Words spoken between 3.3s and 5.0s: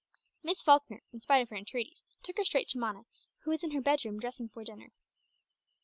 who was in her bedroom dressing for dinner.